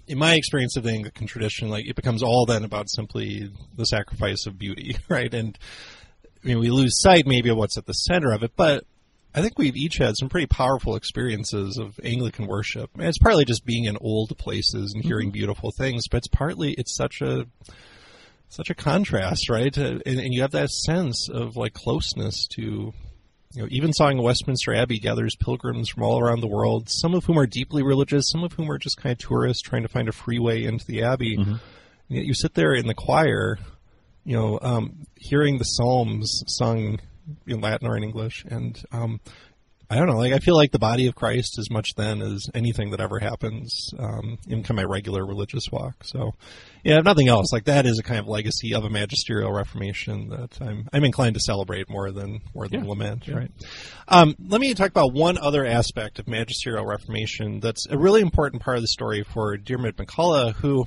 [0.08, 3.86] In my experience of the Anglican tradition, like it becomes all then about simply the
[3.86, 5.34] sacrifice of beauty, right?
[5.34, 5.58] And
[6.44, 8.86] I mean, we lose sight maybe of what's at the center of it, but
[9.34, 12.92] I think we've each had some pretty powerful experiences of Anglican worship.
[12.94, 15.34] And it's partly just being in old places and hearing mm-hmm.
[15.34, 17.46] beautiful things, but it's partly it's such a
[18.48, 19.76] such a contrast, right?
[19.76, 22.94] And, and you have that sense of like closeness to
[23.56, 27.40] you know, Evensong Westminster Abbey gathers pilgrims from all around the world, some of whom
[27.40, 30.12] are deeply religious, some of whom are just kind of tourists trying to find a
[30.12, 31.36] free way into the Abbey.
[32.10, 33.58] And yet you sit there in the choir,
[34.26, 37.00] you know, um, hearing the Psalms sung
[37.48, 39.20] in Latin or in English, and um,
[39.90, 42.50] I don't know, like I feel like the body of Christ as much then as
[42.54, 46.04] anything that ever happens um, in kind of my regular religious walk.
[46.04, 46.34] So,
[46.84, 50.30] yeah, if nothing else, like that is a kind of legacy of a magisterial Reformation
[50.30, 52.90] that I'm I'm inclined to celebrate more than more than Yeah.
[52.90, 53.28] lament.
[53.28, 53.36] Yeah.
[53.36, 53.52] Right.
[54.08, 58.62] Um, let me talk about one other aspect of magisterial Reformation that's a really important
[58.62, 60.86] part of the story for Diarmaid MacCulloch, who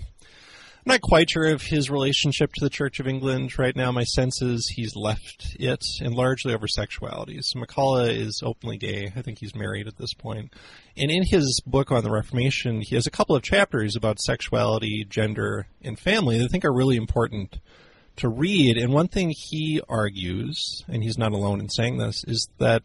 [0.89, 3.93] not quite sure of his relationship to the Church of England right now.
[3.93, 7.39] My sense is he's left it, and largely over sexuality.
[7.43, 9.13] So MacCulloch is openly gay.
[9.15, 10.53] I think he's married at this point.
[10.97, 15.05] And in his book on the Reformation, he has a couple of chapters about sexuality,
[15.09, 17.61] gender, and family that I think are really important
[18.17, 18.77] to read.
[18.79, 22.83] And one thing he argues, and he's not alone in saying this, is that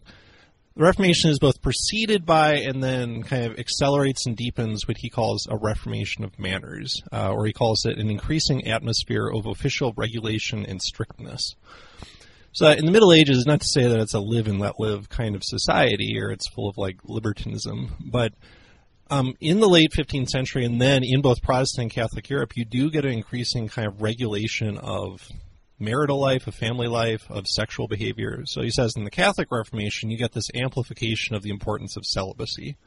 [0.75, 5.09] the Reformation is both preceded by and then kind of accelerates and deepens what he
[5.09, 9.93] calls a reformation of manners, uh, or he calls it an increasing atmosphere of official
[9.95, 11.55] regulation and strictness.
[12.53, 15.09] So in the Middle Ages, not to say that it's a live and let live
[15.09, 18.33] kind of society or it's full of like libertinism, but
[19.09, 22.65] um, in the late 15th century and then in both Protestant and Catholic Europe, you
[22.65, 25.27] do get an increasing kind of regulation of
[25.83, 28.43] marital life, of family life, of sexual behavior.
[28.45, 32.05] So he says in the Catholic Reformation, you get this amplification of the importance of
[32.05, 32.77] celibacy.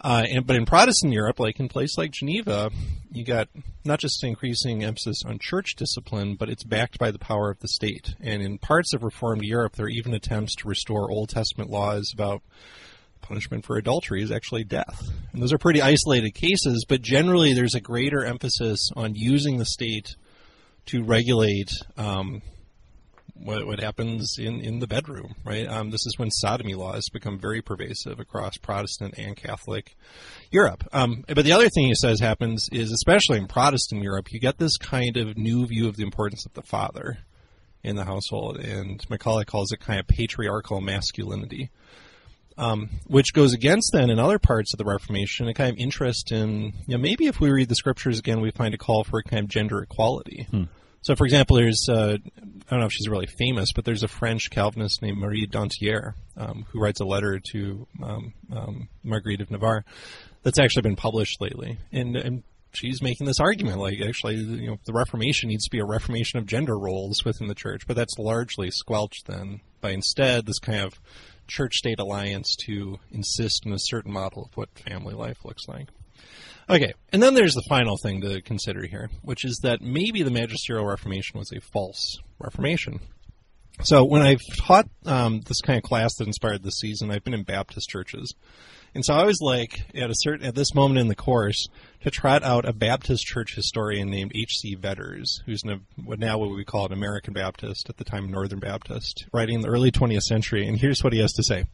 [0.00, 2.70] Uh, and, but in Protestant Europe, like in places like Geneva,
[3.10, 3.48] you got
[3.84, 7.68] not just increasing emphasis on church discipline, but it's backed by the power of the
[7.68, 8.14] state.
[8.20, 12.12] And in parts of Reformed Europe, there are even attempts to restore Old Testament laws
[12.14, 12.42] about
[13.20, 15.10] punishment for adultery is actually death.
[15.32, 19.66] And those are pretty isolated cases, but generally there's a greater emphasis on using the
[19.66, 20.16] state
[20.88, 22.42] to regulate um,
[23.34, 25.66] what, what happens in, in the bedroom, right?
[25.66, 29.96] Um, this is when sodomy laws become very pervasive across Protestant and Catholic
[30.50, 30.84] Europe.
[30.92, 34.58] Um, but the other thing he says happens is, especially in Protestant Europe, you get
[34.58, 37.18] this kind of new view of the importance of the father
[37.82, 41.70] in the household, and MacCulloch calls it kind of patriarchal masculinity
[42.58, 46.32] um, which goes against then in other parts of the Reformation a kind of interest
[46.32, 49.20] in you know maybe if we read the scriptures again we find a call for
[49.20, 50.46] a kind of gender equality.
[51.02, 54.08] So, for example, there's uh, I don't know if she's really famous, but there's a
[54.08, 59.50] French Calvinist named Marie Dentière um, who writes a letter to um, um, Marguerite of
[59.50, 59.84] Navarre
[60.42, 64.78] that's actually been published lately, and and she's making this argument like actually you know
[64.84, 68.18] the Reformation needs to be a reformation of gender roles within the church, but that's
[68.18, 71.00] largely squelched then by instead this kind of
[71.46, 75.88] church state alliance to insist on a certain model of what family life looks like.
[76.70, 80.30] Okay, and then there's the final thing to consider here, which is that maybe the
[80.30, 83.00] magisterial reformation was a false reformation.
[83.82, 87.32] So when I've taught um, this kind of class that inspired this season, I've been
[87.32, 88.34] in Baptist churches,
[88.94, 91.68] and so I was like at a certain at this moment in the course
[92.02, 94.74] to trot out a Baptist church historian named H.C.
[94.74, 95.62] Vedder, who's
[96.04, 99.60] what now what we call an American Baptist at the time Northern Baptist, writing in
[99.60, 100.66] the early 20th century.
[100.66, 101.64] And here's what he has to say.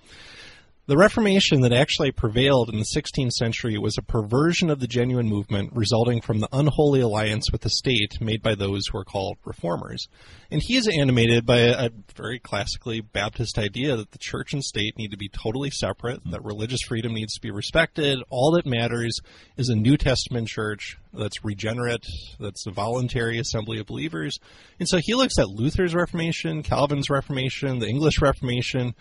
[0.86, 5.26] The Reformation that actually prevailed in the 16th century was a perversion of the genuine
[5.26, 9.38] movement resulting from the unholy alliance with the state made by those who are called
[9.46, 10.08] reformers.
[10.50, 14.98] And he is animated by a, very classically Baptist idea that the church and state
[14.98, 18.18] need to be totally separate, that religious freedom needs to be respected.
[18.28, 19.18] All that matters
[19.56, 22.04] is a New Testament church that's regenerate,
[22.38, 24.38] that's a voluntary assembly of believers.
[24.78, 28.94] And so he looks at Luther's Reformation, Calvin's Reformation, the English Reformation,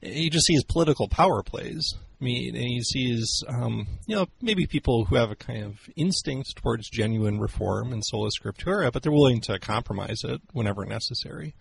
[0.00, 1.94] he just sees political power plays.
[2.20, 5.88] I mean, and he sees, um, you know, maybe people who have a kind of
[5.94, 11.54] instinct towards genuine reform and sola scriptura, but they're willing to compromise it whenever necessary.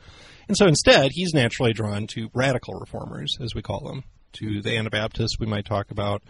[0.47, 4.75] And so instead, he's naturally drawn to radical reformers, as we call them, to the
[4.75, 6.23] Anabaptists we might talk about,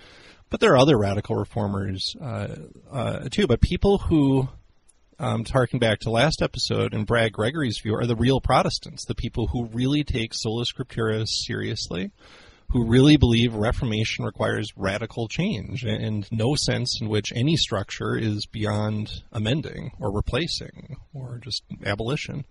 [0.50, 2.56] but there are other radical reformers uh,
[2.91, 3.48] uh, too.
[3.48, 4.50] But people who
[5.19, 9.06] um, to harken back to last episode and Brad Gregory's view, are the real Protestants,
[9.06, 12.12] the people who really take sola scriptura seriously,
[12.69, 18.45] who really believe Reformation requires radical change and no sense in which any structure is
[18.45, 22.45] beyond amending or replacing or just abolition.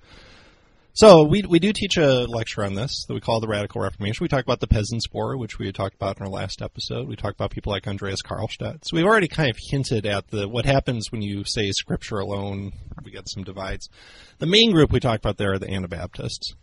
[0.96, 4.24] So we we do teach a lecture on this that we call the Radical Reformation.
[4.24, 7.06] We talk about the Peasants' War, which we had talked about in our last episode.
[7.06, 8.78] We talk about people like Andreas Karlstadt.
[8.87, 12.72] So we've already kind of hinted at the what happens when you say Scripture alone.
[13.04, 13.90] We get some divides.
[14.38, 16.54] The main group we talk about there are the Anabaptists.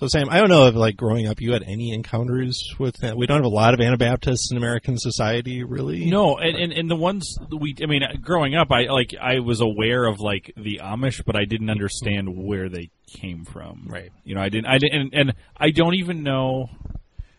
[0.00, 3.18] So Sam, I don't know if like growing up you had any encounters with that.
[3.18, 6.06] We don't have a lot of Anabaptists in American society, really.
[6.08, 9.60] No, and, and, and the ones we, I mean, growing up, I like I was
[9.60, 13.88] aware of like the Amish, but I didn't understand where they came from.
[13.90, 14.10] Right.
[14.24, 16.70] You know, I didn't, I didn't, and, and I don't even know.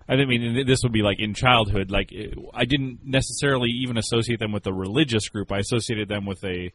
[0.08, 1.90] I didn't mean this would be like in childhood.
[1.90, 2.14] Like
[2.54, 5.52] I didn't necessarily even associate them with a religious group.
[5.52, 6.72] I associated them with a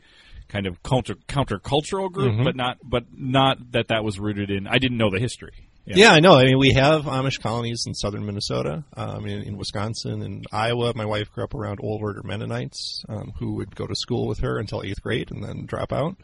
[0.48, 2.44] kind of counter countercultural group, Mhm.
[2.44, 4.66] but not, but not that that was rooted in.
[4.66, 5.65] I didn't know the history.
[5.86, 6.10] Yeah.
[6.10, 6.34] I know.
[6.34, 10.92] I mean, we have Amish colonies in southern Minnesota, um, in, in Wisconsin, and Iowa.
[10.94, 14.40] My wife grew up around Old Order Mennonites, um, who would go to school with
[14.40, 16.16] her until eighth grade and then drop out.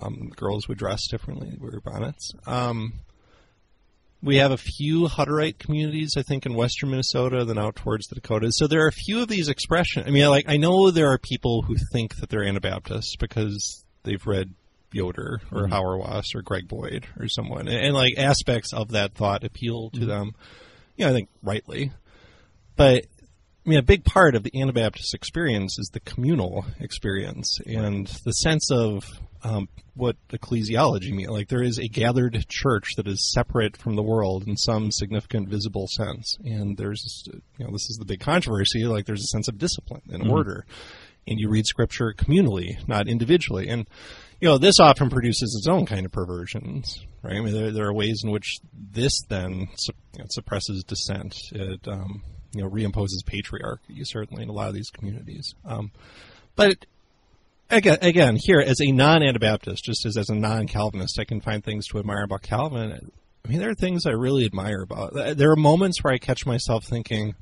[0.00, 2.32] Um, girls would dress differently, wear bonnets.
[2.46, 3.00] Um,
[4.22, 8.16] we have a few Hutterite communities, I think, in western Minnesota, then out towards the
[8.16, 8.58] Dakotas.
[8.58, 10.06] So there are a few of these expressions.
[10.06, 14.24] I mean, like I know there are people who think that they're Anabaptists because they've
[14.26, 14.54] read
[14.92, 15.72] Yoder or mm-hmm.
[15.72, 20.00] Hauerwas or Greg Boyd or someone, and, and, like aspects of that thought appeal to
[20.00, 20.08] mm-hmm.
[20.08, 20.34] them.
[20.96, 21.92] You know, I think rightly,
[22.76, 23.06] but
[23.66, 28.32] I mean, a big part of the Anabaptist experience is the communal experience and the
[28.32, 29.04] sense of
[29.42, 31.28] um, what ecclesiology means.
[31.30, 35.48] Like there is a gathered church that is separate from the world in some significant
[35.48, 37.24] visible sense, and there's
[37.58, 38.84] you know this is the big controversy.
[38.84, 40.32] Like there's a sense of discipline and mm-hmm.
[40.32, 40.66] order,
[41.26, 43.86] and you read scripture communally, not individually, and
[44.40, 47.36] you know this often produces its own kind of perversions, right?
[47.36, 49.68] I mean, there, there are ways in which this then
[50.12, 51.36] you know, suppresses dissent.
[51.52, 52.22] It um,
[52.52, 55.92] you know reimposes patriarchy certainly in a lot of these communities, um,
[56.56, 56.86] but
[57.70, 61.86] again, again, here as a non-Anabaptist, just as as a non-Calvinist, I can find things
[61.88, 63.10] to admire about Calvin.
[63.44, 65.14] I mean, there are things I really admire about.
[65.36, 67.34] There are moments where I catch myself thinking,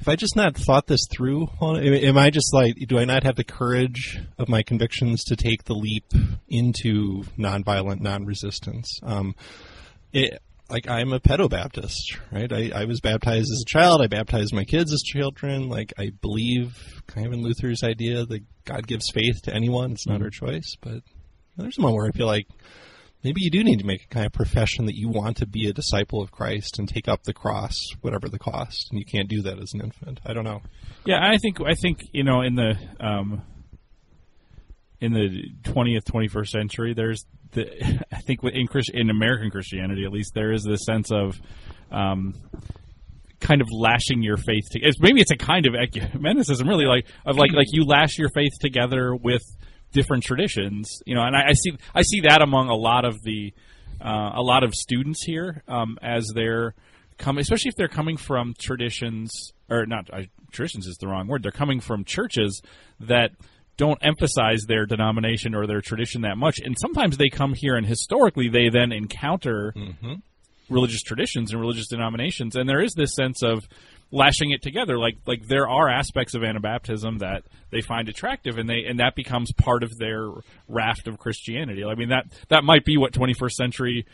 [0.00, 3.36] if I just not thought this through, am I just like, do I not have
[3.36, 6.06] the courage of my convictions to take the leap
[6.48, 9.00] into nonviolent non-resistance?
[9.02, 9.34] Um,
[10.12, 12.50] it, like I'm a pedo-Baptist, right?
[12.50, 14.00] I, I was baptized as a child.
[14.00, 15.68] I baptized my kids as children.
[15.68, 19.92] Like I believe kind of in Luther's idea that God gives faith to anyone.
[19.92, 20.76] It's not our choice.
[20.80, 21.02] But
[21.56, 22.46] there's a moment where I feel like
[23.22, 25.68] maybe you do need to make a kind of profession that you want to be
[25.68, 28.88] a disciple of Christ and take up the cross, whatever the cost.
[28.90, 30.20] And you can't do that as an infant.
[30.24, 30.62] I don't know.
[31.04, 33.42] Yeah, I think I think you know in the um,
[35.00, 37.66] in the twentieth, twenty first century, there's the
[38.12, 41.40] I think in Christ, in American Christianity at least there is this sense of
[41.90, 42.34] um,
[43.40, 44.92] kind of lashing your faith together.
[45.00, 48.52] maybe it's a kind of ecumenicism really like of like like you lash your faith
[48.60, 49.42] together with
[49.92, 53.22] different traditions you know and I, I see I see that among a lot of
[53.22, 53.52] the
[54.00, 56.74] uh, a lot of students here um, as they're
[57.18, 60.22] coming especially if they're coming from traditions or not uh,
[60.52, 62.62] traditions is the wrong word they're coming from churches
[63.00, 63.30] that
[63.76, 67.86] don't emphasize their denomination or their tradition that much and sometimes they come here and
[67.86, 69.72] historically they then encounter
[70.70, 73.68] religious traditions and religious denominations, and there is this sense of
[74.10, 74.98] lashing it together.
[74.98, 79.14] Like like there are aspects of Anabaptism that they find attractive, and they and that
[79.14, 80.28] becomes part of their
[80.68, 81.84] raft of Christianity.
[81.84, 84.06] I mean that that might be what 21st century.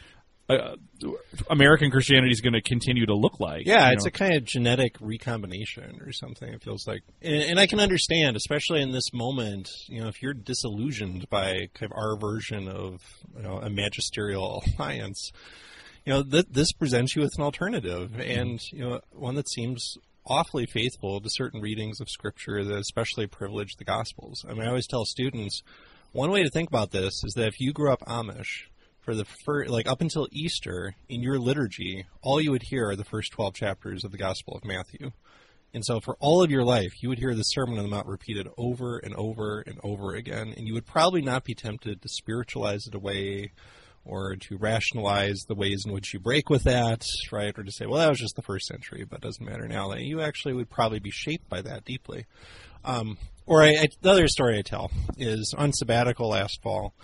[0.48, 0.76] Uh,
[1.50, 3.66] American Christianity is going to continue to look like.
[3.66, 4.08] Yeah, it's know?
[4.08, 6.48] a kind of genetic recombination or something.
[6.48, 9.68] It feels like, and, and I can understand, especially in this moment.
[9.88, 13.02] You know, if you're disillusioned by kind of our version of
[13.36, 15.32] you know a magisterial alliance,
[16.06, 19.98] you know th- this presents you with an alternative, and you know one that seems
[20.24, 24.44] awfully faithful to certain readings of Scripture that especially privilege the Gospels.
[24.48, 25.62] I mean, I always tell students
[26.12, 28.68] one way to think about this is that if you grew up Amish
[29.00, 32.96] for the first, like up until Easter in your liturgy, all you would hear are
[32.96, 35.10] the first 12 chapters of the Gospel of Matthew.
[35.74, 38.06] And so for all of your life, you would hear the Sermon on the Mount
[38.06, 42.08] repeated over and over and over again, and you would probably not be tempted to
[42.08, 43.52] spiritualize it away
[44.06, 47.56] or to rationalize the ways in which you break with that, right?
[47.58, 49.92] Or to say, well, that was just the first century, but it doesn't matter now.
[49.94, 52.26] You actually would probably be shaped by that deeply.
[52.84, 56.94] Um, or I, I, the other story I tell is on sabbatical last fall,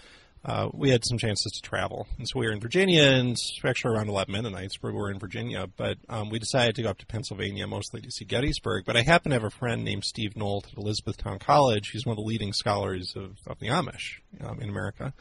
[0.45, 2.07] uh, we had some chances to travel.
[2.19, 5.11] And so we were in Virginia, and actually around a lot of Mennonites we were
[5.11, 8.85] in Virginia, but um, we decided to go up to Pennsylvania mostly to see Gettysburg.
[8.85, 11.91] But I happen to have a friend named Steve Nolt at Elizabethtown College.
[11.93, 15.15] He's one of the leading scholars of, of the Amish um, in America.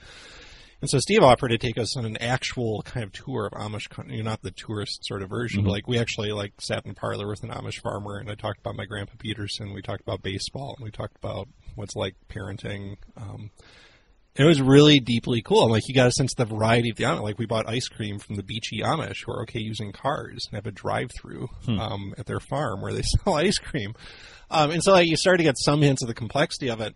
[0.81, 3.87] And so Steve offered to take us on an actual kind of tour of Amish
[3.89, 5.63] country, you know, not the tourist sort of version.
[5.63, 8.59] But like we actually like sat in parlor with an Amish farmer, and I talked
[8.59, 9.73] about my grandpa Peterson.
[9.73, 12.97] We talked about baseball, and we talked about what's like parenting.
[13.15, 13.51] Um,
[14.35, 15.69] it was really deeply cool.
[15.69, 17.21] Like you got a sense of the variety of the Amish.
[17.21, 20.55] Like we bought ice cream from the Beachy Amish who are okay using cars and
[20.55, 23.93] have a drive-through um, at their farm where they sell ice cream.
[24.49, 26.95] Um, and so like, you start to get some hints of the complexity of it.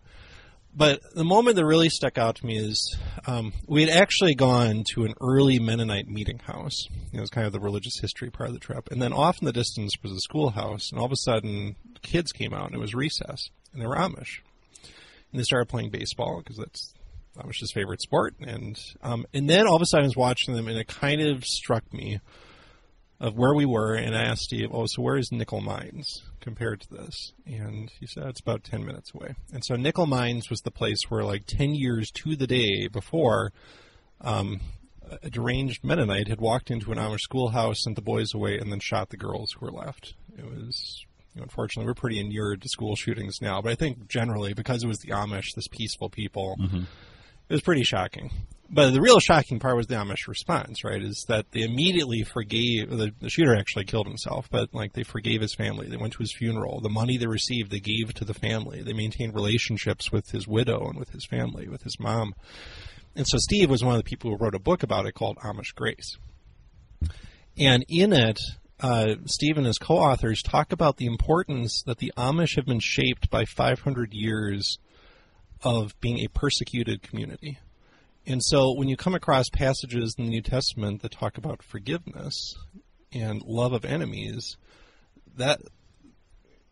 [0.76, 4.84] But the moment that really stuck out to me is um, we had actually gone
[4.92, 6.86] to an early Mennonite meeting house.
[7.14, 8.90] It was kind of the religious history part of the trip.
[8.90, 12.30] And then off in the distance was a schoolhouse, and all of a sudden, kids
[12.30, 14.40] came out, and it was recess, and they were Amish.
[15.32, 16.92] And they started playing baseball because that's
[17.38, 18.34] Amish's favorite sport.
[18.40, 21.22] And um, and then all of a sudden, I was watching them, and it kind
[21.22, 22.20] of struck me
[23.18, 26.80] of where we were, and I asked Steve, "Oh, so where is Nickel Mines compared
[26.82, 29.34] to this?" And he said it's about ten minutes away.
[29.52, 33.52] And so Nickel Mines was the place where, like ten years to the day before,
[34.20, 34.60] um,
[35.22, 38.80] a deranged Mennonite had walked into an Amish schoolhouse, sent the boys away, and then
[38.80, 40.14] shot the girls who were left.
[40.36, 41.04] It was.
[41.34, 44.82] You know, unfortunately, we're pretty inured to school shootings now, but I think generally because
[44.82, 46.56] it was the Amish, this peaceful people,
[47.50, 48.30] it was pretty shocking.
[48.68, 51.02] But the real shocking part was the Amish response, right?
[51.02, 55.40] Is that they immediately forgave the, the shooter actually killed himself, but like they forgave
[55.40, 55.88] his family.
[55.88, 56.80] They went to his funeral.
[56.80, 58.82] The money they received, they gave to the family.
[58.82, 62.34] They maintained relationships with his widow and with his family, with his mom.
[63.14, 65.38] And so Steve was one of the people who wrote a book about it called
[65.38, 66.18] Amish Grace.
[67.56, 68.38] And in it,
[68.80, 73.30] uh, Steve and his co-authors talk about the importance that the Amish have been shaped
[73.30, 74.78] by 500 years
[75.62, 77.58] of being a persecuted community.
[78.26, 82.54] And so when you come across passages in the New Testament that talk about forgiveness
[83.12, 84.56] and love of enemies,
[85.36, 85.60] that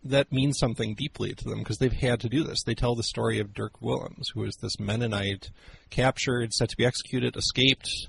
[0.03, 2.63] that means something deeply to them because they've had to do this.
[2.63, 5.51] They tell the story of Dirk Willems, who was this Mennonite
[5.91, 8.09] captured, set to be executed, escaped,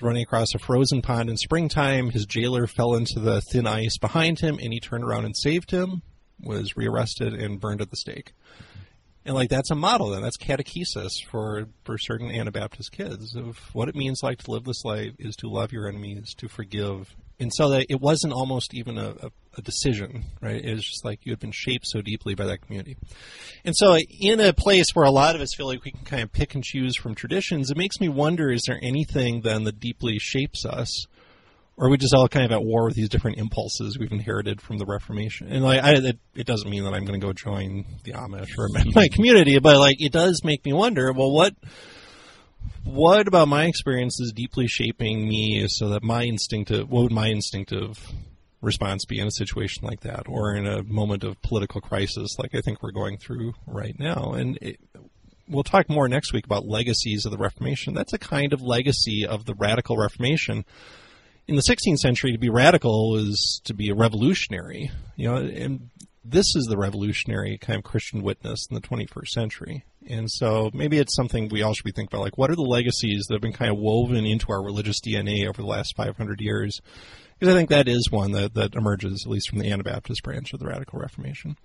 [0.00, 2.10] running across a frozen pond in springtime.
[2.10, 5.70] His jailer fell into the thin ice behind him, and he turned around and saved
[5.70, 6.02] him,
[6.40, 8.32] was rearrested, and burned at the stake.
[9.28, 10.22] And like that's a model then.
[10.22, 14.86] That's catechesis for for certain Anabaptist kids of what it means like to live this
[14.86, 17.14] life is to love your enemies, to forgive.
[17.38, 20.64] And so that it wasn't almost even a, a, a decision, right?
[20.64, 22.96] It was just like you had been shaped so deeply by that community.
[23.66, 26.22] And so in a place where a lot of us feel like we can kind
[26.22, 29.78] of pick and choose from traditions, it makes me wonder, is there anything then that
[29.78, 31.06] deeply shapes us?
[31.78, 34.60] Or are we just all kind of at war with these different impulses we've inherited
[34.60, 35.46] from the Reformation?
[35.48, 38.58] And like, I, it, it doesn't mean that I'm going to go join the Amish
[38.58, 41.12] or my community, but like, it does make me wonder.
[41.12, 41.54] Well, what
[42.82, 47.28] what about my experience is deeply shaping me, so that my instinctive what would my
[47.28, 48.04] instinctive
[48.60, 52.56] response be in a situation like that, or in a moment of political crisis like
[52.56, 54.32] I think we're going through right now?
[54.32, 54.80] And it,
[55.48, 57.94] we'll talk more next week about legacies of the Reformation.
[57.94, 60.64] That's a kind of legacy of the radical Reformation
[61.48, 64.90] in the 16th century, to be radical is to be a revolutionary.
[65.16, 65.88] You know, and
[66.24, 69.84] this is the revolutionary kind of Christian witness in the 21st century.
[70.08, 72.24] And so maybe it's something we all should be thinking about.
[72.24, 75.48] Like, what are the legacies that have been kind of woven into our religious DNA
[75.48, 76.80] over the last 500 years?
[77.38, 80.52] Because I think that is one that, that emerges, at least from the Anabaptist branch
[80.52, 81.56] of the Radical Reformation.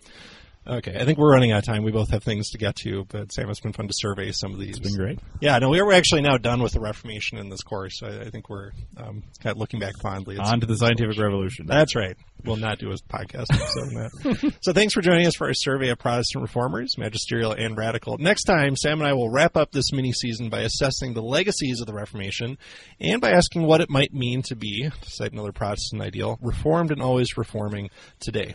[0.66, 1.84] Okay, I think we're running out of time.
[1.84, 4.53] We both have things to get to, but Sam, it's been fun to survey some
[4.53, 4.78] of these.
[4.78, 5.20] It's been great.
[5.41, 8.01] Yeah, no, we're actually now done with the Reformation in this course.
[8.01, 10.38] I, I think we're um, kind of looking back fondly.
[10.38, 11.66] On to the scientific revolution.
[11.66, 12.16] That's right.
[12.45, 14.53] We'll not do a podcast episode on that.
[14.61, 18.18] so thanks for joining us for our survey of Protestant reformers, magisterial and radical.
[18.18, 21.82] Next time, Sam and I will wrap up this mini season by assessing the legacies
[21.82, 22.57] of the Reformation
[23.01, 26.91] and by asking what it might mean to be, to cite another Protestant ideal, reformed
[26.91, 27.89] and always reforming
[28.22, 28.53] today.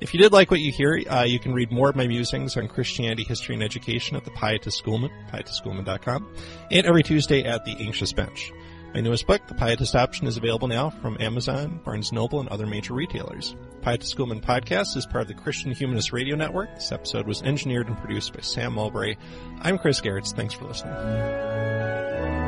[0.00, 2.56] If you did like what you hear, uh, you can read more of my musings
[2.56, 6.34] on Christianity, history, and education at the Pietist Schoolman, pietistSchoolman.com,
[6.70, 8.52] and every Tuesday at the Anxious Bench.
[8.94, 12.66] My newest book, The Pietist Option, is available now from Amazon, Barnes Noble, and other
[12.66, 13.54] major retailers.
[13.82, 16.74] Pietist Schoolman Podcast is part of the Christian Humanist Radio Network.
[16.74, 19.16] This episode was engineered and produced by Sam Mulberry.
[19.60, 20.34] I'm Chris Gehrz.
[20.34, 22.39] Thanks for listening.